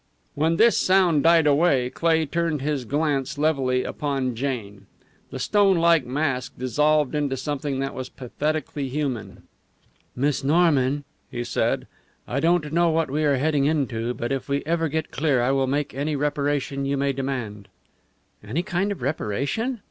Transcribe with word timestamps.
When 0.33 0.57
this 0.57 0.79
sound 0.79 1.21
died 1.21 1.45
away 1.45 1.91
Cleigh 1.91 2.25
turned 2.25 2.63
his 2.63 2.85
glance 2.85 3.37
levelly 3.37 3.83
upon 3.83 4.33
Jane. 4.33 4.87
The 5.29 5.37
stone 5.37 5.77
like 5.77 6.07
mask 6.07 6.57
dissolved 6.57 7.13
into 7.13 7.37
something 7.37 7.77
that 7.81 7.93
was 7.93 8.09
pathetically 8.09 8.89
human. 8.89 9.43
"Miss 10.15 10.43
Norman," 10.43 11.03
he 11.29 11.43
said, 11.43 11.85
"I 12.27 12.39
don't 12.39 12.73
know 12.73 12.89
what 12.89 13.11
we 13.11 13.23
are 13.25 13.35
heading 13.37 13.65
into, 13.65 14.15
but 14.15 14.31
if 14.31 14.49
we 14.49 14.63
ever 14.65 14.89
get 14.89 15.11
clear 15.11 15.39
I 15.39 15.51
will 15.51 15.67
make 15.67 15.93
any 15.93 16.15
reparation 16.15 16.83
you 16.83 16.97
may 16.97 17.13
demand." 17.13 17.67
"Any 18.43 18.63
kind 18.63 18.91
of 18.91 19.01
a 19.01 19.03
reparation?" 19.03 19.79